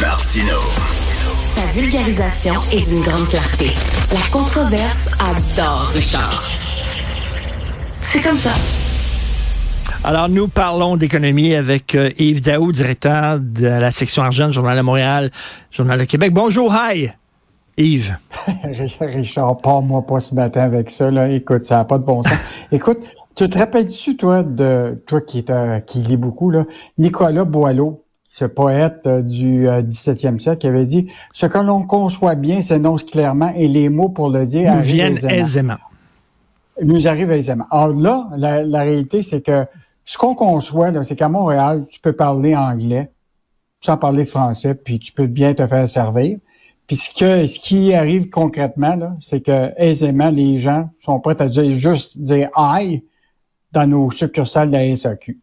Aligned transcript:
Martino. 0.00 0.58
Sa 1.42 1.64
vulgarisation 1.78 2.54
est 2.72 2.88
d'une 2.88 3.02
grande 3.02 3.28
clarté. 3.28 3.66
La 4.12 4.20
controverse 4.32 5.12
adore 5.20 5.90
Richard. 5.94 6.42
C'est 8.00 8.20
comme 8.20 8.36
ça. 8.36 8.50
Alors, 10.02 10.28
nous 10.28 10.48
parlons 10.48 10.96
d'économie 10.96 11.54
avec 11.54 11.94
euh, 11.94 12.10
Yves 12.18 12.42
Daou, 12.42 12.72
directeur 12.72 13.38
de 13.40 13.66
la 13.66 13.90
section 13.90 14.22
argent 14.22 14.48
du 14.48 14.52
Journal 14.54 14.76
de 14.76 14.82
Montréal, 14.82 15.30
Journal 15.70 15.98
de 15.98 16.04
Québec. 16.04 16.32
Bonjour, 16.32 16.74
hi! 16.74 17.10
Yves. 17.76 18.16
Richard, 19.00 19.58
pas 19.58 19.80
moi 19.80 20.02
pas 20.02 20.20
ce 20.20 20.34
matin 20.34 20.62
avec 20.62 20.90
ça. 20.90 21.10
Là. 21.10 21.28
Écoute, 21.28 21.64
ça 21.64 21.76
n'a 21.76 21.84
pas 21.84 21.98
de 21.98 22.04
bon 22.04 22.22
sens. 22.22 22.38
Écoute, 22.72 22.98
tu 23.34 23.48
te 23.48 23.58
rappelles-tu, 23.58 24.16
toi, 24.16 24.42
de 24.42 25.02
toi 25.06 25.20
qui, 25.20 25.38
est, 25.38 25.50
euh, 25.50 25.80
qui 25.80 25.98
lit 25.98 26.16
beaucoup, 26.16 26.50
là, 26.50 26.64
Nicolas 26.98 27.44
Boileau, 27.44 28.03
ce 28.34 28.44
poète 28.46 29.02
euh, 29.06 29.22
du 29.22 29.68
17e 29.68 30.40
siècle, 30.40 30.58
qui 30.58 30.66
avait 30.66 30.86
dit 30.86 31.06
Ce 31.32 31.46
que 31.46 31.58
l'on 31.58 31.84
conçoit 31.84 32.34
bien 32.34 32.62
s'énonce 32.62 33.04
clairement 33.04 33.52
et 33.54 33.68
les 33.68 33.88
mots 33.88 34.08
pour 34.08 34.28
le 34.28 34.44
dire 34.44 34.74
nous 34.74 34.80
viennent 34.80 35.12
aisément. 35.12 35.32
aisément. 35.32 35.76
Nous 36.82 37.06
arrivent 37.06 37.30
aisément. 37.30 37.66
Alors 37.70 37.94
là, 37.94 38.28
la, 38.36 38.64
la 38.64 38.82
réalité, 38.82 39.22
c'est 39.22 39.40
que 39.40 39.64
ce 40.04 40.18
qu'on 40.18 40.34
conçoit, 40.34 40.90
c'est 41.04 41.14
qu'à 41.14 41.28
Montréal, 41.28 41.86
tu 41.88 42.00
peux 42.00 42.12
parler 42.12 42.56
anglais 42.56 43.08
sans 43.80 43.96
parler 43.96 44.24
de 44.24 44.28
français, 44.28 44.74
puis 44.74 44.98
tu 44.98 45.12
peux 45.12 45.26
bien 45.28 45.54
te 45.54 45.64
faire 45.64 45.88
servir. 45.88 46.38
Puis 46.88 46.96
ce, 46.96 47.14
que, 47.14 47.46
ce 47.46 47.60
qui 47.60 47.94
arrive 47.94 48.30
concrètement, 48.30 49.16
c'est 49.20 49.42
que 49.42 49.70
aisément, 49.76 50.30
les 50.30 50.58
gens 50.58 50.90
sont 50.98 51.20
prêts 51.20 51.40
à 51.40 51.46
dire 51.46 51.70
juste 51.70 52.20
dire 52.20 52.48
aïe 52.56 53.04
dans 53.70 53.86
nos 53.86 54.10
succursales 54.10 54.72
de 54.72 54.76
la 54.76 54.96
SAQ. 54.96 55.38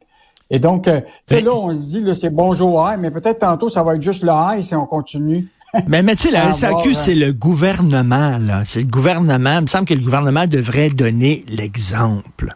Et 0.53 0.59
donc, 0.59 0.87
euh, 0.87 0.99
tu 1.25 1.35
sais, 1.35 1.41
là, 1.41 1.55
on 1.55 1.75
se 1.75 1.97
dit, 1.97 2.05
c'est 2.13 2.29
bonjour 2.29 2.85
aïe, 2.85 2.97
mais 2.99 3.09
peut-être 3.09 3.39
tantôt, 3.39 3.69
ça 3.69 3.83
va 3.83 3.95
être 3.95 4.01
juste 4.01 4.21
le 4.21 4.31
aïe 4.31 4.63
si 4.63 4.75
on 4.75 4.85
continue. 4.85 5.47
Mais, 5.87 6.03
mais 6.03 6.17
tu 6.17 6.23
sais, 6.27 6.31
la 6.31 6.51
SAQ, 6.51 6.93
c'est 6.93 7.15
le 7.15 7.31
gouvernement, 7.31 8.37
là. 8.37 8.63
C'est 8.65 8.81
le 8.81 8.87
gouvernement. 8.87 9.59
Il 9.59 9.61
me 9.61 9.67
semble 9.67 9.85
que 9.85 9.93
le 9.93 10.01
gouvernement 10.01 10.45
devrait 10.45 10.89
donner 10.89 11.45
l'exemple. 11.47 12.53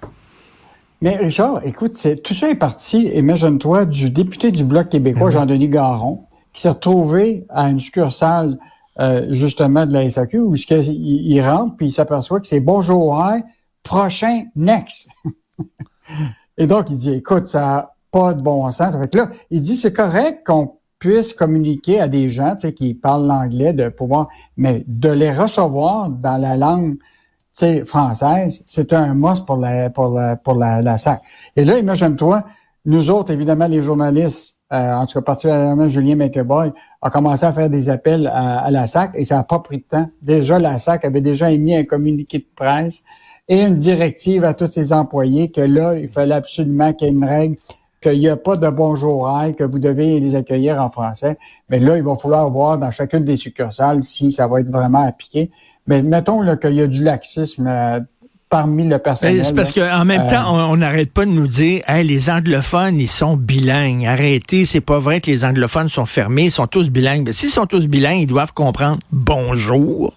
Mais 0.99 1.15
Richard, 1.15 1.65
écoute, 1.65 1.93
tout 2.25 2.33
ça 2.33 2.49
est 2.49 2.55
parti, 2.55 3.07
imagine-toi, 3.07 3.85
du 3.85 4.09
député 4.09 4.51
du 4.51 4.65
Bloc 4.65 4.89
québécois, 4.89 5.27
mhm. 5.27 5.31
Jean-Denis 5.31 5.69
Garon, 5.69 6.25
qui 6.51 6.59
s'est 6.59 6.69
retrouvé 6.69 7.45
à 7.47 7.69
une 7.69 7.79
succursale 7.79 8.57
euh, 8.99 9.27
justement 9.29 9.85
de 9.85 9.93
la 9.93 10.09
SAQ 10.09 10.39
où 10.39 10.55
il, 10.55 10.65
il 10.69 11.41
rentre 11.41 11.77
puis 11.77 11.87
il 11.87 11.91
s'aperçoit 11.93 12.41
que 12.41 12.47
c'est 12.47 12.59
bonjour, 12.59 13.17
hein, 13.23 13.43
prochain, 13.81 14.43
next. 14.57 15.07
Et 16.57 16.67
donc, 16.67 16.89
il 16.89 16.95
dit, 16.95 17.13
écoute, 17.13 17.47
ça 17.47 17.94
pas 18.15 18.33
de 18.33 18.41
bon 18.41 18.71
sens. 18.71 18.95
Fait 18.97 19.13
là, 19.13 19.29
il 19.51 19.59
dit, 19.59 19.75
c'est 19.75 19.91
correct 19.91 20.45
qu'on 20.45 20.75
puisse 20.99 21.33
communiquer 21.33 21.99
à 21.99 22.07
des 22.07 22.29
gens 22.29 22.55
qui 22.55 22.93
parlent 22.93 23.27
l'anglais, 23.27 23.73
de 23.73 23.89
pouvoir, 23.89 24.29
mais 24.55 24.85
de 24.87 25.09
les 25.09 25.33
recevoir 25.33 26.09
dans 26.09 26.37
la 26.37 26.55
langue 26.55 26.95
française, 27.85 28.63
c'est 28.65 28.93
un 28.93 29.13
must 29.13 29.45
pour 29.45 29.57
la, 29.57 29.89
pour 29.89 30.17
la, 30.17 30.37
pour 30.37 30.55
la, 30.55 30.97
SAC. 30.97 31.21
Et 31.57 31.65
là, 31.65 31.77
imagine-toi, 31.77 32.45
nous 32.85 33.09
autres, 33.09 33.33
évidemment, 33.33 33.67
les 33.67 33.81
journalistes, 33.81 34.61
euh, 34.71 34.93
en 34.93 35.05
tout 35.05 35.19
cas 35.19 35.21
particulièrement 35.21 35.89
Julien 35.89 36.15
McEvoy, 36.15 36.71
a 37.01 37.09
commencé 37.09 37.45
à 37.45 37.51
faire 37.51 37.69
des 37.69 37.89
appels 37.89 38.31
à, 38.33 38.71
la 38.71 38.87
SAC 38.87 39.11
et 39.15 39.25
ça 39.25 39.35
n'a 39.35 39.43
pas 39.43 39.59
pris 39.59 39.79
de 39.79 39.83
temps. 39.83 40.09
Déjà, 40.21 40.57
la 40.57 40.79
SAC 40.79 41.03
avait 41.03 41.21
déjà 41.21 41.51
émis 41.51 41.75
un 41.75 41.83
communiqué 41.83 42.39
de 42.39 42.47
presse 42.55 43.03
et 43.49 43.61
une 43.61 43.75
directive 43.75 44.45
à 44.45 44.53
tous 44.53 44.67
ses 44.67 44.93
employés 44.93 45.51
que 45.51 45.61
là, 45.61 45.95
il 45.95 46.09
fallait 46.09 46.35
absolument 46.35 46.93
qu'il 46.93 47.07
y 47.07 47.09
ait 47.09 47.13
une 47.13 47.25
règle 47.25 47.57
qu'il 48.11 48.19
n'y 48.19 48.29
a 48.29 48.37
pas 48.37 48.55
de 48.55 48.69
bonjour 48.69 49.29
que 49.57 49.63
vous 49.63 49.79
devez 49.79 50.19
les 50.19 50.35
accueillir 50.35 50.81
en 50.81 50.91
français. 50.91 51.37
Mais 51.69 51.79
là, 51.79 51.97
il 51.97 52.03
va 52.03 52.15
falloir 52.17 52.49
voir 52.49 52.77
dans 52.77 52.91
chacune 52.91 53.23
des 53.25 53.37
succursales 53.37 54.03
si 54.03 54.31
ça 54.31 54.47
va 54.47 54.59
être 54.59 54.69
vraiment 54.69 55.05
appliqué. 55.05 55.51
Mais 55.87 56.01
mettons 56.01 56.41
qu'il 56.57 56.73
y 56.73 56.81
a 56.81 56.87
du 56.87 57.03
laxisme 57.03 57.65
euh, 57.67 57.99
parmi 58.49 58.87
le 58.87 58.99
personnel. 58.99 59.43
C'est 59.43 59.55
parce 59.55 59.71
qu'en 59.71 60.05
même 60.05 60.27
temps, 60.27 60.57
euh, 60.57 60.63
on 60.69 60.77
n'arrête 60.77 61.11
pas 61.11 61.25
de 61.25 61.31
nous 61.31 61.47
dire 61.47 61.81
les 62.03 62.29
anglophones, 62.29 62.99
ils 62.99 63.07
sont 63.07 63.35
bilingues. 63.37 64.05
Arrêtez, 64.05 64.65
c'est 64.65 64.81
pas 64.81 64.99
vrai 64.99 65.19
que 65.19 65.29
les 65.29 65.45
anglophones 65.45 65.89
sont 65.89 66.05
fermés, 66.05 66.45
ils 66.45 66.51
sont 66.51 66.67
tous 66.67 66.89
bilingues. 66.89 67.31
S'ils 67.31 67.49
sont 67.49 67.65
tous 67.65 67.87
bilingues, 67.87 68.21
ils 68.21 68.27
doivent 68.27 68.53
comprendre 68.53 68.99
bonjour. 69.11 70.13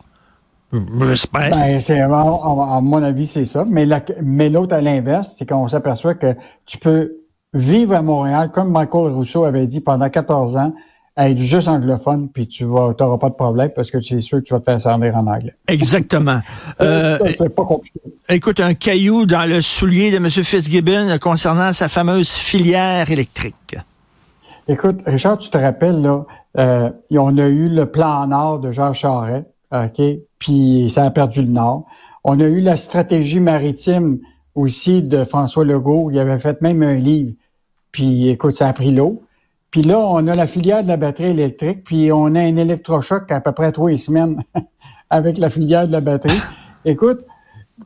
J'espère. 0.73 1.51
Ben, 1.51 1.81
c'est, 1.81 2.01
à, 2.01 2.09
mon 2.09 3.03
avis, 3.03 3.27
c'est 3.27 3.47
ça. 3.47 3.65
Mais, 3.67 3.87
mais 4.23 4.51
l'autre 4.51 4.75
à 4.75 4.83
l'inverse, 4.83 5.35
c'est 5.39 5.49
qu'on 5.49 5.67
s'aperçoit 5.67 6.15
que 6.15 6.35
tu 6.67 6.77
peux 6.77 7.18
vivre 7.55 7.95
à 7.95 8.03
Montréal, 8.03 8.51
comme 8.53 8.71
Michael 8.71 9.13
Rousseau 9.13 9.45
avait 9.45 9.67
dit 9.67 9.81
pendant 9.81 10.09
14 10.09 10.57
ans, 10.57 10.75
être 11.17 11.39
juste 11.39 11.67
anglophone, 11.67 12.29
puis 12.29 12.47
tu 12.47 12.65
vas, 12.65 12.95
t'auras 12.95 13.19
pas 13.19 13.31
de 13.31 13.35
problème 13.35 13.71
parce 13.75 13.91
que 13.91 13.99
tu 13.99 14.15
es 14.15 14.21
sûr 14.21 14.39
que 14.39 14.45
tu 14.45 14.55
vas 14.55 14.61
te 14.61 14.65
faire 14.65 14.81
servir 14.81 15.17
en 15.17 15.27
anglais. 15.27 15.55
Exactement. 15.67 16.41
euh, 16.81 17.19
c'est 17.37 17.49
pas 17.49 17.65
compliqué. 17.65 18.01
Écoute, 18.29 18.61
un 18.61 18.75
caillou 18.75 19.27
dans 19.27 19.49
le 19.49 19.61
soulier 19.61 20.13
de 20.13 20.17
M. 20.17 20.29
Fitzgibbon 20.31 21.19
concernant 21.21 21.73
sa 21.73 21.89
fameuse 21.89 22.31
filière 22.31 23.11
électrique. 23.11 23.77
Écoute, 24.69 25.01
Richard, 25.07 25.39
tu 25.39 25.51
te 25.51 25.59
rappelles, 25.59 26.01
là, 26.01 26.25
euh, 26.59 26.91
on 27.11 27.37
a 27.39 27.47
eu 27.47 27.69
le 27.69 27.87
plan 27.87 28.27
Nord 28.27 28.61
de 28.61 28.71
Jean 28.71 28.93
Charest, 28.93 29.47
OK, 29.73 30.01
puis 30.39 30.91
ça 30.91 31.05
a 31.05 31.11
perdu 31.11 31.43
le 31.43 31.49
Nord. 31.49 31.87
On 32.23 32.39
a 32.39 32.45
eu 32.45 32.61
la 32.61 32.77
stratégie 32.77 33.41
maritime 33.41 34.19
aussi 34.55 35.03
de 35.03 35.25
François 35.25 35.65
Legault. 35.65 36.11
Il 36.11 36.19
avait 36.19 36.39
fait 36.39 36.61
même 36.63 36.83
un 36.83 36.97
livre. 36.97 37.33
Puis, 37.93 38.29
écoute, 38.29 38.57
ça 38.57 38.69
a 38.69 38.73
pris 38.73 38.91
l'eau. 38.91 39.23
Puis 39.71 39.83
là, 39.83 39.99
on 39.99 40.27
a 40.27 40.35
la 40.35 40.47
filière 40.47 40.83
de 40.83 40.89
la 40.89 40.97
batterie 40.97 41.31
électrique, 41.31 41.85
puis 41.85 42.11
on 42.11 42.35
a 42.35 42.41
un 42.41 42.57
électrochoc 42.57 43.31
à 43.31 43.41
peu 43.41 43.53
près 43.53 43.71
trois 43.71 43.97
semaines 43.97 44.43
avec 45.11 45.39
la 45.39 45.51
filière 45.51 45.87
de 45.87 45.93
la 45.93 46.01
batterie. 46.01 46.41
Écoute, 46.85 47.25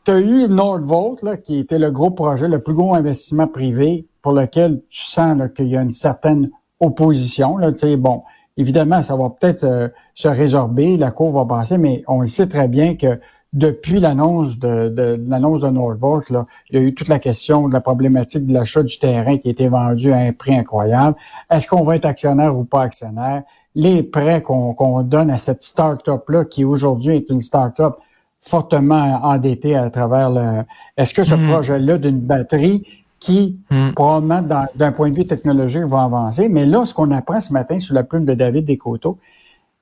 tu 0.05 0.11
as 0.11 0.21
eu 0.21 0.49
Nordvolt, 0.49 1.23
là, 1.23 1.37
qui 1.37 1.59
était 1.59 1.79
le 1.79 1.91
gros 1.91 2.11
projet, 2.11 2.49
le 2.49 2.63
plus 2.63 2.75
gros 2.75 2.95
investissement 2.95 3.49
privé 3.49 4.07
pour 4.23 4.33
lequel 4.33 4.81
tu 4.91 5.03
sens 5.03 5.37
qu'il 5.57 5.69
y 5.69 5.77
a 5.77 5.83
une 5.83 5.93
certaine 5.93 6.51
opposition. 6.79 7.57
Là, 7.57 7.73
bon, 7.99 8.23
évidemment, 8.57 9.03
ça 9.03 9.17
va 9.17 9.31
peut-être 9.31 9.93
se 10.15 10.29
résorber, 10.29 10.97
la 10.97 11.11
cour 11.11 11.33
va 11.33 11.45
passer, 11.45 11.79
mais 11.79 12.05
on 12.07 12.25
sait 12.27 12.47
très 12.47 12.69
bien 12.69 12.95
que 12.95 13.19
depuis 13.53 14.01
l'annonce 14.01 14.59
de, 14.59 14.89
de, 14.89 15.19
l'annonce 15.29 15.61
de 15.61 15.69
Nordvolt, 15.69 16.31
là, 16.31 16.47
il 16.71 16.77
y 16.77 16.83
a 16.83 16.83
eu 16.83 16.95
toute 16.95 17.09
la 17.09 17.19
question 17.19 17.69
de 17.69 17.73
la 17.73 17.81
problématique 17.81 18.47
de 18.47 18.53
l'achat 18.53 18.83
du 18.83 18.99
terrain 18.99 19.37
qui 19.37 19.49
a 19.49 19.51
été 19.51 19.69
vendu 19.69 20.13
à 20.13 20.19
un 20.19 20.33
prix 20.33 20.57
incroyable. 20.57 21.17
Est-ce 21.51 21.67
qu'on 21.67 21.85
va 21.85 21.97
être 21.97 22.07
actionnaire 22.07 22.57
ou 22.57 22.65
pas 22.65 22.83
actionnaire? 22.83 23.43
Les 23.75 24.03
prêts 24.03 24.43
qu'on 24.43 25.03
donne 25.03 25.31
à 25.31 25.39
cette 25.39 25.63
start-up-là, 25.63 26.47
qui 26.47 26.65
aujourd'hui 26.65 27.17
est 27.17 27.31
une 27.31 27.43
start-up 27.43 27.97
fortement 28.41 29.21
endettée 29.23 29.77
à 29.77 29.89
travers 29.91 30.31
le... 30.31 30.63
Est-ce 30.97 31.15
que 31.15 31.23
ce 31.23 31.35
hmm. 31.35 31.49
projet-là 31.49 31.99
d'une 31.99 32.21
batterie 32.21 32.87
qui, 33.21 33.59
hmm. 33.71 33.91
probablement, 33.93 34.67
d'un 34.75 34.93
point 34.93 35.11
de 35.11 35.15
vue 35.15 35.27
technologique, 35.27 35.85
va 35.85 36.03
avancer? 36.03 36.49
Mais 36.49 36.67
là, 36.67 36.85
ce 36.87 36.95
qu'on 36.95 37.11
apprend 37.11 37.41
ce 37.41 37.53
matin 37.53 37.79
sous 37.79 37.93
la 37.93 38.03
plume 38.03 38.25
de 38.25 38.35
David 38.35 38.65
Descoteaux, 38.65 39.19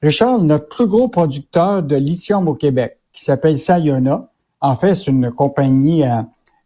Richard, 0.03 0.41
notre 0.41 0.69
plus 0.69 0.87
gros 0.87 1.09
producteur 1.09 1.83
de 1.83 1.97
lithium 1.97 2.49
au 2.49 2.55
Québec, 2.55 3.00
qui 3.13 3.25
s'appelle 3.25 3.59
Sayona. 3.59 4.29
En 4.61 4.77
fait, 4.77 4.95
c'est 4.95 5.11
une 5.11 5.31
compagnie 5.31 6.05
euh, 6.05 6.23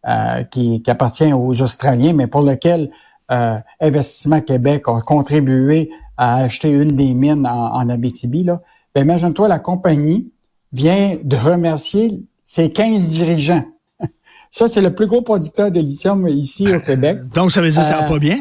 euh, 0.06 0.42
qui, 0.44 0.82
appartient 0.86 1.32
aux 1.32 1.62
Australiens, 1.62 2.12
mais 2.12 2.26
pour 2.26 2.42
laquelle 2.42 2.90
euh, 3.30 3.58
Investissement 3.80 4.40
Québec 4.40 4.84
a 4.86 5.00
contribué 5.00 5.90
à 6.16 6.36
acheter 6.36 6.70
une 6.70 6.96
des 6.96 7.14
mines 7.14 7.46
en, 7.46 7.88
Abitibi. 7.88 8.44
Là. 8.44 8.60
Ben, 8.94 9.02
imagine-toi, 9.02 9.48
la 9.48 9.58
compagnie 9.58 10.30
vient 10.72 11.16
de 11.22 11.36
remercier 11.36 12.22
ses 12.44 12.70
15 12.70 13.04
dirigeants. 13.10 13.64
Ça, 14.50 14.68
c'est 14.68 14.82
le 14.82 14.94
plus 14.94 15.06
gros 15.06 15.22
producteur 15.22 15.70
de 15.70 15.80
lithium 15.80 16.28
ici 16.28 16.72
au 16.72 16.80
Québec. 16.80 17.26
Donc, 17.34 17.50
ça 17.50 17.60
veut 17.60 17.70
dire 17.70 17.80
que 17.80 17.86
ça 17.86 18.00
va 18.00 18.04
pas 18.04 18.18
bien? 18.18 18.38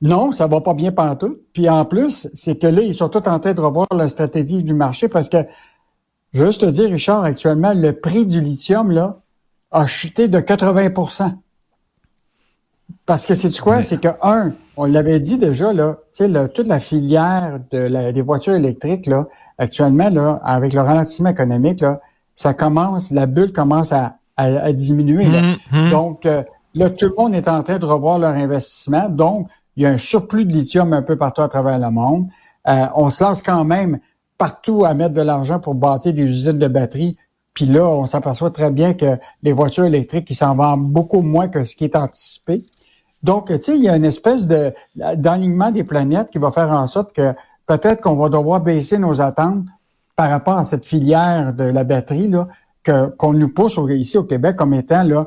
Non, 0.00 0.32
ça 0.32 0.46
va 0.46 0.60
pas 0.60 0.74
bien 0.74 0.92
partout. 0.92 1.38
Puis 1.52 1.68
en 1.68 1.84
plus, 1.84 2.28
c'est 2.34 2.58
que 2.58 2.66
là, 2.66 2.82
ils 2.82 2.94
sont 2.94 3.08
tous 3.08 3.28
en 3.28 3.38
train 3.40 3.54
de 3.54 3.60
revoir 3.60 3.86
la 3.94 4.08
stratégie 4.08 4.62
du 4.62 4.74
marché 4.74 5.08
parce 5.08 5.28
que 5.28 5.38
je 6.36 6.42
veux 6.42 6.48
juste 6.48 6.60
te 6.60 6.66
dire, 6.66 6.90
Richard, 6.90 7.24
actuellement, 7.24 7.72
le 7.72 7.94
prix 7.94 8.26
du 8.26 8.42
lithium 8.42 8.90
là, 8.90 9.20
a 9.70 9.86
chuté 9.86 10.28
de 10.28 10.38
80% 10.38 11.32
Parce 13.06 13.24
que 13.24 13.34
c'est 13.34 13.58
quoi? 13.58 13.80
C'est 13.80 13.98
que, 13.98 14.08
un, 14.20 14.52
on 14.76 14.84
l'avait 14.84 15.18
dit 15.18 15.38
déjà, 15.38 15.72
là, 15.72 15.96
toute 16.12 16.66
la 16.66 16.78
filière 16.78 17.58
de 17.70 18.12
des 18.12 18.20
voitures 18.20 18.52
électriques, 18.52 19.06
là, 19.06 19.28
actuellement, 19.56 20.10
là, 20.10 20.38
avec 20.44 20.74
le 20.74 20.82
ralentissement 20.82 21.30
économique, 21.30 21.80
là, 21.80 22.02
ça 22.34 22.52
commence, 22.52 23.12
la 23.12 23.24
bulle 23.24 23.54
commence 23.54 23.92
à, 23.92 24.12
diminuer. 24.74 25.24
Mm-hmm. 25.24 25.90
Donc, 25.90 26.26
euh, 26.26 26.42
là, 26.74 26.90
tout 26.90 27.06
le 27.06 27.14
monde 27.16 27.34
est 27.34 27.48
en 27.48 27.62
train 27.62 27.78
de 27.78 27.86
revoir 27.86 28.18
leur 28.18 28.34
investissement. 28.34 29.08
Donc, 29.08 29.48
il 29.74 29.84
y 29.84 29.86
a 29.86 29.88
un 29.88 29.96
surplus 29.96 30.44
de 30.44 30.52
lithium 30.52 30.92
un 30.92 31.00
peu 31.00 31.16
partout 31.16 31.40
à 31.40 31.48
travers 31.48 31.78
le 31.78 31.90
monde. 31.90 32.26
Euh, 32.68 32.88
on 32.94 33.08
se 33.08 33.24
lance 33.24 33.40
quand 33.40 33.64
même 33.64 34.00
partout 34.38 34.84
à 34.84 34.94
mettre 34.94 35.14
de 35.14 35.22
l'argent 35.22 35.60
pour 35.60 35.74
bâtir 35.74 36.12
des 36.12 36.22
usines 36.22 36.58
de 36.58 36.68
batteries. 36.68 37.16
Puis 37.54 37.64
là, 37.64 37.86
on 37.86 38.06
s'aperçoit 38.06 38.50
très 38.50 38.70
bien 38.70 38.94
que 38.94 39.18
les 39.42 39.52
voitures 39.52 39.84
électriques, 39.84 40.28
ils 40.30 40.34
s'en 40.34 40.54
vendent 40.54 40.90
beaucoup 40.90 41.22
moins 41.22 41.48
que 41.48 41.64
ce 41.64 41.74
qui 41.74 41.84
est 41.84 41.96
anticipé. 41.96 42.64
Donc, 43.22 43.48
tu 43.48 43.60
sais, 43.60 43.76
il 43.76 43.82
y 43.82 43.88
a 43.88 43.96
une 43.96 44.04
espèce 44.04 44.46
de 44.46 44.72
d'alignement 44.94 45.70
des 45.70 45.84
planètes 45.84 46.30
qui 46.30 46.38
va 46.38 46.52
faire 46.52 46.70
en 46.70 46.86
sorte 46.86 47.12
que 47.14 47.34
peut-être 47.66 48.02
qu'on 48.02 48.16
va 48.16 48.28
devoir 48.28 48.60
baisser 48.60 48.98
nos 48.98 49.20
attentes 49.20 49.64
par 50.14 50.30
rapport 50.30 50.58
à 50.58 50.64
cette 50.64 50.84
filière 50.84 51.52
de 51.54 51.64
la 51.64 51.84
batterie 51.84 52.28
là, 52.28 52.48
qu'on 53.18 53.32
nous 53.32 53.48
pousse 53.48 53.78
ici 53.90 54.16
au 54.18 54.24
Québec 54.24 54.56
comme 54.56 54.74
étant 54.74 55.02
là, 55.02 55.26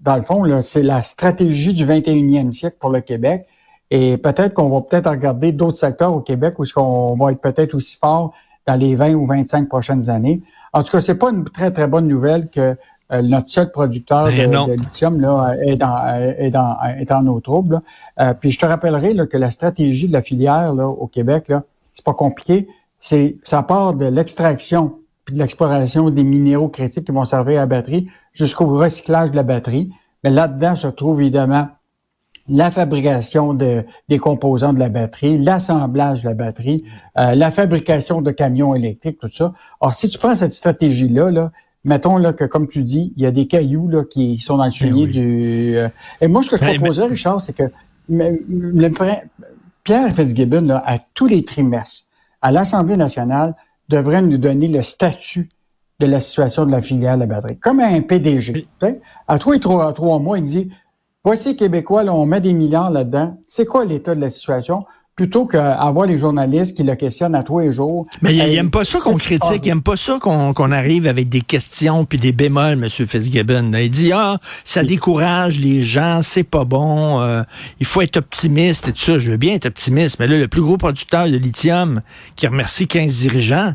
dans 0.00 0.16
le 0.16 0.22
fond, 0.22 0.44
là, 0.44 0.62
c'est 0.62 0.82
la 0.82 1.02
stratégie 1.02 1.74
du 1.74 1.84
21e 1.84 2.52
siècle 2.52 2.76
pour 2.80 2.90
le 2.90 3.00
Québec. 3.00 3.46
Et 3.90 4.16
peut-être 4.16 4.54
qu'on 4.54 4.68
va 4.68 4.80
peut-être 4.80 5.08
regarder 5.08 5.52
d'autres 5.52 5.76
secteurs 5.76 6.14
au 6.14 6.20
Québec 6.20 6.58
où 6.58 6.64
ce 6.64 6.74
qu'on 6.74 7.16
va 7.16 7.32
être 7.32 7.40
peut-être 7.40 7.74
aussi 7.74 7.96
fort 7.96 8.32
dans 8.66 8.74
les 8.74 8.96
20 8.96 9.14
ou 9.14 9.26
25 9.26 9.68
prochaines 9.68 10.10
années. 10.10 10.42
En 10.72 10.82
tout 10.82 10.90
cas, 10.90 11.00
c'est 11.00 11.18
pas 11.18 11.30
une 11.30 11.44
très, 11.44 11.70
très 11.70 11.86
bonne 11.86 12.08
nouvelle 12.08 12.50
que 12.50 12.76
euh, 13.12 13.22
notre 13.22 13.50
seul 13.50 13.70
producteur 13.70 14.26
ben 14.26 14.50
de, 14.50 14.72
lithium 14.72 15.20
là, 15.20 15.54
est, 15.62 15.76
dans, 15.76 16.04
est, 16.06 16.50
dans, 16.50 16.76
est 16.82 17.04
dans 17.04 17.22
nos 17.22 17.40
troubles. 17.40 17.80
Euh, 18.20 18.34
puis 18.34 18.50
je 18.50 18.58
te 18.58 18.66
rappellerai 18.66 19.14
là, 19.14 19.26
que 19.26 19.36
la 19.36 19.52
stratégie 19.52 20.08
de 20.08 20.12
la 20.12 20.22
filière 20.22 20.74
là, 20.74 20.88
au 20.88 21.06
Québec, 21.06 21.48
là, 21.48 21.62
c'est 21.92 22.04
pas 22.04 22.14
compliqué. 22.14 22.68
C'est 22.98 23.36
ça 23.44 23.62
part 23.62 23.94
de 23.94 24.06
l'extraction 24.06 24.98
puis 25.24 25.34
de 25.34 25.40
l'exploration 25.40 26.10
des 26.10 26.24
minéraux 26.24 26.68
critiques 26.68 27.04
qui 27.04 27.12
vont 27.12 27.24
servir 27.24 27.58
à 27.58 27.62
la 27.62 27.66
batterie 27.66 28.08
jusqu'au 28.32 28.66
recyclage 28.66 29.30
de 29.30 29.36
la 29.36 29.42
batterie. 29.42 29.90
Mais 30.24 30.30
là-dedans 30.30 30.76
se 30.76 30.86
trouve 30.86 31.20
évidemment 31.20 31.68
la 32.48 32.70
fabrication 32.70 33.54
de, 33.54 33.84
des 34.08 34.18
composants 34.18 34.72
de 34.72 34.78
la 34.78 34.88
batterie, 34.88 35.38
l'assemblage 35.38 36.22
de 36.22 36.28
la 36.28 36.34
batterie, 36.34 36.84
euh, 37.18 37.34
la 37.34 37.50
fabrication 37.50 38.22
de 38.22 38.30
camions 38.30 38.74
électriques, 38.74 39.18
tout 39.18 39.28
ça. 39.28 39.52
Alors, 39.80 39.94
si 39.94 40.08
tu 40.08 40.18
prends 40.18 40.34
cette 40.34 40.52
stratégie-là, 40.52 41.30
là, 41.30 41.52
mettons 41.84 42.16
là, 42.16 42.32
que, 42.32 42.44
comme 42.44 42.68
tu 42.68 42.82
dis, 42.82 43.12
il 43.16 43.22
y 43.22 43.26
a 43.26 43.30
des 43.30 43.46
cailloux 43.46 43.88
là, 43.88 44.04
qui 44.04 44.38
sont 44.38 44.58
dans 44.58 44.64
le 44.64 44.70
ben 44.70 44.76
fumier 44.76 45.06
du... 45.06 45.76
Euh, 45.76 45.88
et 46.20 46.28
moi, 46.28 46.42
ce 46.42 46.50
que 46.50 46.56
je 46.56 46.64
ben, 46.64 46.76
proposerais, 46.76 47.08
Richard, 47.08 47.40
c'est 47.40 47.52
que 47.52 47.64
Pierre 49.84 50.14
Fitzgibbon, 50.14 50.62
là, 50.62 50.82
à 50.86 50.98
tous 51.14 51.26
les 51.26 51.42
trimestres, 51.42 52.06
à 52.42 52.52
l'Assemblée 52.52 52.96
nationale, 52.96 53.54
devrait 53.88 54.22
nous 54.22 54.38
donner 54.38 54.68
le 54.68 54.82
statut 54.82 55.48
de 55.98 56.06
la 56.06 56.20
situation 56.20 56.66
de 56.66 56.70
la 56.70 56.82
filière 56.82 57.14
de 57.14 57.20
la 57.20 57.26
batterie, 57.26 57.58
comme 57.58 57.80
un 57.80 58.00
PDG. 58.02 58.66
À 59.26 59.38
trois, 59.38 59.58
trois, 59.58 59.92
trois 59.92 60.18
mois, 60.18 60.38
il 60.38 60.44
dit 60.44 60.70
Voici 61.26 61.56
Québécois, 61.56 62.04
là, 62.04 62.14
on 62.14 62.24
met 62.24 62.40
des 62.40 62.52
milliards 62.52 62.92
là-dedans. 62.92 63.36
C'est 63.48 63.64
quoi 63.64 63.84
l'état 63.84 64.14
de 64.14 64.20
la 64.20 64.30
situation? 64.30 64.84
Plutôt 65.16 65.44
qu'avoir 65.44 66.06
les 66.06 66.16
journalistes 66.16 66.76
qui 66.76 66.84
le 66.84 66.94
questionnent 66.94 67.34
à 67.34 67.42
tous 67.42 67.58
les 67.58 67.72
jours. 67.72 68.06
Mais 68.22 68.36
il 68.36 68.54
n'aime 68.54 68.70
pas 68.70 68.84
ça 68.84 69.00
qu'on 69.00 69.16
critique, 69.16 69.62
il 69.64 69.68
n'aime 69.70 69.82
pas 69.82 69.96
ça 69.96 70.20
qu'on 70.20 70.70
arrive 70.70 71.08
avec 71.08 71.28
des 71.28 71.40
questions 71.40 72.04
puis 72.04 72.20
des 72.20 72.30
bémols, 72.30 72.74
M. 72.74 72.88
Fitzgibbon. 72.88 73.72
Il 73.72 73.90
dit, 73.90 74.12
ah, 74.12 74.38
ça 74.64 74.84
décourage 74.84 75.58
les 75.58 75.82
gens, 75.82 76.20
c'est 76.22 76.44
pas 76.44 76.64
bon, 76.64 77.20
euh, 77.20 77.42
il 77.80 77.86
faut 77.86 78.02
être 78.02 78.18
optimiste 78.18 78.86
et 78.86 78.92
tout 78.92 79.00
ça. 79.00 79.18
Je 79.18 79.32
veux 79.32 79.36
bien 79.36 79.54
être 79.54 79.66
optimiste, 79.66 80.20
mais 80.20 80.28
là, 80.28 80.38
le 80.38 80.46
plus 80.46 80.62
gros 80.62 80.76
producteur 80.76 81.26
de 81.28 81.38
lithium 81.38 82.02
qui 82.36 82.46
remercie 82.46 82.86
15 82.86 83.12
dirigeants, 83.12 83.72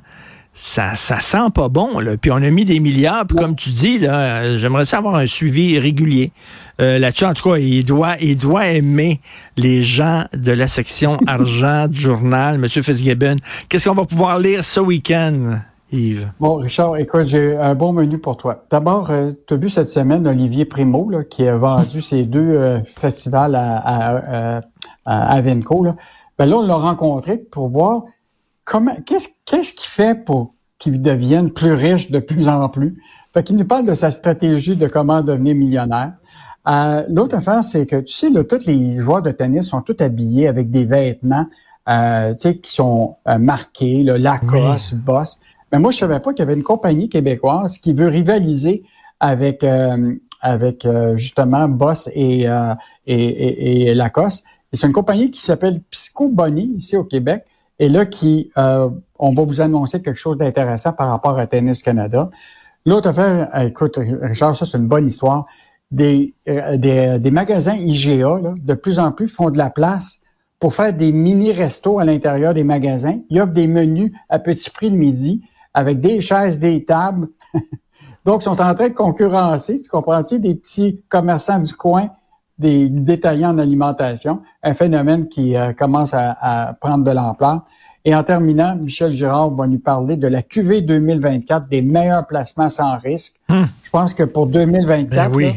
ça, 0.54 0.96
ça 0.96 1.20
sent 1.20 1.50
pas 1.54 1.70
bon. 1.70 2.00
Là. 2.00 2.18
Puis 2.18 2.32
on 2.32 2.36
a 2.36 2.50
mis 2.50 2.66
des 2.66 2.80
milliards, 2.80 3.26
puis 3.26 3.38
comme 3.38 3.56
tu 3.56 3.70
dis, 3.70 4.00
là, 4.00 4.58
j'aimerais 4.58 4.86
savoir 4.86 5.16
un 5.16 5.28
suivi 5.28 5.80
régulier. 5.80 6.32
Euh, 6.82 7.00
là-dessus, 7.00 7.26
en 7.26 7.34
tout 7.34 7.50
cas, 7.50 7.58
il 7.58 7.84
doit, 7.84 8.16
il 8.20 8.38
doit 8.38 8.68
aimer 8.68 9.22
les 9.56 9.82
gens 9.82 10.26
de 10.34 10.52
la 10.52 10.68
section 10.68 11.18
argent 11.28 11.88
du 11.88 12.00
journal, 12.00 12.56
M. 12.56 12.68
Fitzgibbon. 12.68 13.38
Qu'est-ce 13.70 13.88
qu'on 13.88 13.96
va 13.96 14.06
pouvoir 14.06 14.40
lire 14.40 14.64
ce 14.64 14.80
week-end? 14.80 15.60
Yves? 15.92 16.32
Bon, 16.40 16.56
Richard, 16.56 16.98
écoute, 16.98 17.26
j'ai 17.26 17.56
un 17.58 17.76
bon 17.76 17.92
menu 17.94 18.18
pour 18.18 18.38
toi. 18.38 18.64
D'abord, 18.72 19.10
euh, 19.10 19.32
tu 19.48 19.54
as 19.54 19.58
vu 19.58 19.70
cette 19.70 19.88
semaine 19.88 20.28
Olivier 20.28 20.66
Primo, 20.66 21.10
là, 21.10 21.24
qui 21.24 21.48
a 21.48 21.58
vendu 21.58 22.02
ses 22.02 22.24
deux 22.24 22.40
euh, 22.40 22.80
festivals 22.84 23.56
à, 23.56 23.78
à, 23.78 24.18
à, 24.58 24.62
à 25.06 25.36
Avenco. 25.36 25.84
Là. 25.84 25.96
Ben 26.38 26.46
là, 26.46 26.58
on 26.58 26.66
l'a 26.66 26.76
rencontré 26.76 27.38
pour 27.38 27.70
voir 27.70 28.04
comment, 28.66 28.96
qu'est-ce, 29.06 29.30
qu'est-ce 29.46 29.74
qu'il 29.74 29.90
fait 29.90 30.16
pour 30.26 30.54
qu'il 30.80 31.02
devienne 31.02 31.52
plus 31.52 31.74
riche 31.74 32.12
de 32.12 32.20
plus 32.20 32.48
en 32.48 32.70
plus? 32.70 33.02
Fait 33.34 33.44
qu'il 33.44 33.56
nous 33.56 33.66
parle 33.66 33.86
de 33.86 33.96
sa 33.96 34.12
stratégie 34.12 34.76
de 34.76 34.88
comment 34.88 35.22
devenir 35.22 35.56
millionnaire. 35.56 36.14
Euh, 36.68 37.04
l'autre 37.10 37.36
affaire, 37.36 37.64
c'est 37.64 37.86
que, 37.86 37.98
tu 37.98 38.14
sais, 38.14 38.30
là, 38.30 38.44
tous 38.44 38.66
les 38.68 39.02
joueurs 39.02 39.22
de 39.22 39.32
tennis 39.32 39.68
sont 39.68 39.82
tous 39.82 40.02
habillés 40.02 40.48
avec 40.48 40.70
des 40.70 40.86
vêtements, 40.86 41.48
euh, 41.90 42.34
tu 42.34 42.42
sais, 42.42 42.58
qui 42.58 42.72
sont 42.72 43.16
euh, 43.28 43.38
marqués, 43.38 44.04
là, 44.04 44.18
Lacoste, 44.18 44.96
Boss. 44.96 45.40
Mais 45.72 45.80
moi, 45.80 45.92
je 45.92 45.98
savais 45.98 46.20
pas 46.20 46.34
qu'il 46.34 46.40
y 46.40 46.44
avait 46.44 46.54
une 46.54 46.64
compagnie 46.64 47.10
québécoise 47.10 47.78
qui 47.78 47.94
veut 47.94 48.08
rivaliser 48.08 48.84
avec, 49.20 49.64
avec 50.42 50.86
justement 51.16 51.70
Boss 51.70 52.10
et, 52.14 52.48
et, 53.06 53.88
et, 53.88 53.94
Lacoste. 53.94 54.46
Et 54.74 54.78
c'est 54.78 54.88
une 54.88 54.94
compagnie 54.94 55.32
qui 55.32 55.42
s'appelle 55.42 55.80
Psycho 55.90 56.28
Bonnie, 56.28 56.74
ici 56.76 56.98
au 56.98 57.06
Québec. 57.06 57.46
Et 57.82 57.90
là, 57.90 58.06
qui, 58.06 58.52
on 58.56 59.34
va 59.34 59.44
vous 59.44 59.60
annoncer 59.60 60.02
quelque 60.02 60.20
chose 60.20 60.38
d'intéressant 60.38 60.94
par 60.94 61.10
rapport 61.10 61.38
à 61.40 61.48
Tennis 61.48 61.82
Canada. 61.82 62.30
L'autre 62.86 63.10
affaire, 63.10 63.50
écoute, 63.60 64.00
Richard, 64.22 64.56
ça, 64.56 64.66
c'est 64.66 64.78
une 64.78 64.88
bonne 64.88 65.08
histoire 65.08 65.48
des, 65.92 66.34
euh, 66.48 66.78
des, 66.78 67.20
des, 67.20 67.32
magasins 67.32 67.76
IGA, 67.76 68.40
là, 68.40 68.54
de 68.58 68.74
plus 68.76 69.00
en 69.00 69.12
plus, 69.12 69.28
font 69.28 69.50
de 69.50 69.58
la 69.58 69.70
place 69.70 70.20
pour 70.60 70.74
faire 70.74 70.94
des 70.94 71.12
mini-restos 71.12 72.00
à 72.00 72.06
l'intérieur 72.06 72.54
des 72.54 72.64
magasins. 72.64 73.20
Ils 73.30 73.42
offrent 73.42 73.52
des 73.52 73.68
menus 73.68 74.12
à 74.30 74.40
petit 74.40 74.70
prix 74.70 74.90
le 74.90 74.96
midi 74.96 75.42
avec 75.74 76.00
des 76.00 76.22
chaises, 76.22 76.60
des 76.60 76.86
tables. 76.86 77.30
Donc, 78.26 78.42
ils 78.42 78.44
sont 78.44 78.62
en 78.62 78.76
train 78.76 78.90
de 78.90 78.94
concurrencer, 78.94 79.82
tu 79.82 79.90
comprends-tu, 79.90 80.40
des 80.40 80.54
petits 80.54 81.02
commerçants 81.10 81.60
du 81.60 81.74
coin, 81.74 82.10
des 82.62 82.90
détaillants 82.90 83.52
en 83.52 83.58
alimentation, 83.58 84.42
un 84.64 84.74
phénomène 84.74 85.28
qui 85.28 85.56
euh, 85.56 85.74
commence 85.74 86.14
à, 86.14 86.38
à, 86.40 86.74
prendre 86.74 87.04
de 87.04 87.12
l'ampleur. 87.12 87.62
Et 88.06 88.16
en 88.16 88.24
terminant, 88.24 88.76
Michel 88.76 89.12
Girard 89.12 89.52
va 89.52 89.68
nous 89.68 89.80
parler 89.80 90.18
de 90.18 90.28
la 90.28 90.42
QV 90.42 90.82
2024, 90.82 91.68
des 91.68 91.82
meilleurs 91.82 92.26
placements 92.26 92.70
sans 92.70 92.98
risque. 92.98 93.40
Hum. 93.50 93.68
Je 93.84 93.90
pense 93.90 94.14
que 94.14 94.24
pour 94.24 94.48
2024, 94.48 95.32
ben 95.32 95.54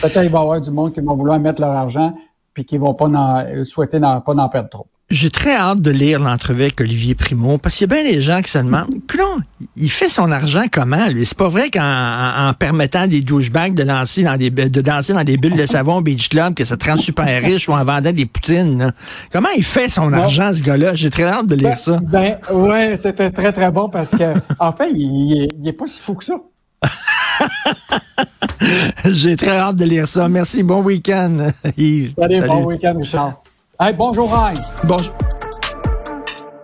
Peut-être 0.00 0.22
qu'il 0.22 0.30
va 0.30 0.38
y 0.38 0.42
avoir 0.42 0.60
du 0.60 0.70
monde 0.70 0.92
qui 0.92 1.00
va 1.00 1.12
vouloir 1.12 1.38
mettre 1.38 1.60
leur 1.60 1.72
argent 1.72 2.14
puis 2.54 2.64
qui 2.64 2.78
vont 2.78 2.94
pas 2.94 3.06
en, 3.06 3.64
souhaiter 3.64 4.00
pas 4.00 4.22
en 4.26 4.48
perdre 4.48 4.68
trop. 4.68 4.86
J'ai 5.12 5.28
très 5.28 5.54
hâte 5.54 5.82
de 5.82 5.90
lire 5.90 6.20
l'entrevue 6.20 6.62
avec 6.62 6.80
Olivier 6.80 7.14
Primo 7.14 7.58
parce 7.58 7.76
qu'il 7.76 7.86
y 7.86 7.92
a 7.92 8.02
bien 8.02 8.10
des 8.10 8.22
gens 8.22 8.40
qui 8.40 8.50
se 8.50 8.56
demandent, 8.56 8.88
non, 9.18 9.40
il 9.76 9.90
fait 9.90 10.08
son 10.08 10.32
argent 10.32 10.64
comment 10.72 11.06
lui? 11.08 11.26
C'est 11.26 11.36
pas 11.36 11.50
vrai 11.50 11.68
qu'en 11.68 11.82
en, 11.82 12.54
permettant 12.54 13.06
des 13.06 13.20
douchebags 13.20 13.74
de 13.74 13.82
danser 13.82 14.22
dans 14.22 14.38
des 14.38 14.48
de 14.48 14.80
danser 14.80 15.12
dans 15.12 15.22
des 15.22 15.36
bulles 15.36 15.56
de 15.56 15.66
savon 15.66 15.96
au 15.96 16.00
beach 16.00 16.30
club 16.30 16.54
que 16.54 16.64
ça 16.64 16.78
te 16.78 16.90
rend 16.90 16.96
super 16.96 17.42
riche 17.42 17.68
ou 17.68 17.74
en 17.74 17.84
vendant 17.84 18.10
des 18.10 18.24
poutines. 18.24 18.94
Comment 19.30 19.50
il 19.54 19.64
fait 19.64 19.90
son 19.90 20.10
argent 20.14 20.50
ce 20.54 20.62
gars-là? 20.62 20.94
J'ai 20.94 21.10
très 21.10 21.24
hâte 21.24 21.46
de 21.46 21.56
lire 21.56 21.70
ben, 21.70 21.76
ça. 21.76 22.00
Ben 22.02 22.38
ouais, 22.50 22.96
c'était 22.96 23.30
très 23.30 23.52
très 23.52 23.70
bon 23.70 23.90
parce 23.90 24.12
que 24.12 24.32
en 24.58 24.72
fait, 24.72 24.90
il, 24.94 25.52
il 25.60 25.68
est 25.68 25.74
pas 25.74 25.86
si 25.86 26.00
fou 26.00 26.14
que 26.14 26.24
ça. 26.24 26.40
J'ai 29.04 29.36
très 29.36 29.58
hâte 29.58 29.76
de 29.76 29.84
lire 29.84 30.08
ça. 30.08 30.26
Merci. 30.30 30.62
Bon 30.62 30.82
week-end, 30.82 31.50
Yves. 31.76 32.14
Salut, 32.18 32.40
bon 32.46 32.64
week-end, 32.64 32.94
Richard. 32.98 33.41
Hey, 33.82 33.92
bonjour, 33.92 34.30
Ryan. 34.30 34.54
Bonjour. 34.84 35.31